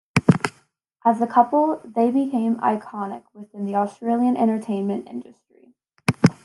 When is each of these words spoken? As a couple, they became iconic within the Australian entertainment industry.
As 1.05 1.21
a 1.21 1.27
couple, 1.27 1.79
they 1.85 2.09
became 2.09 2.55
iconic 2.55 3.21
within 3.35 3.65
the 3.67 3.75
Australian 3.75 4.35
entertainment 4.35 5.07
industry. 5.07 5.75